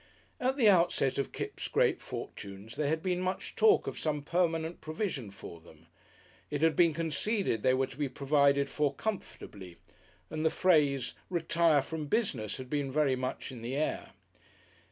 At 0.39 0.57
the 0.57 0.67
outset 0.67 1.19
of 1.19 1.31
Kipps' 1.31 1.67
great 1.67 2.01
fortunes 2.01 2.75
there 2.75 2.87
had 2.87 3.03
been 3.03 3.21
much 3.21 3.55
talk 3.55 3.85
of 3.85 3.99
some 3.99 4.23
permanent 4.23 4.81
provision 4.81 5.29
for 5.29 5.61
them. 5.61 5.85
It 6.49 6.63
had 6.63 6.75
been 6.75 6.91
conceded 6.95 7.61
they 7.61 7.75
were 7.75 7.85
to 7.85 7.97
be 7.97 8.09
provided 8.09 8.67
for 8.67 8.95
comfortably, 8.95 9.77
and 10.31 10.43
the 10.43 10.49
phrase 10.49 11.13
"retire 11.29 11.83
from 11.83 12.07
business" 12.07 12.57
had 12.57 12.67
been 12.67 12.91
very 12.91 13.15
much 13.15 13.51
in 13.51 13.61
the 13.61 13.75
air. 13.75 14.13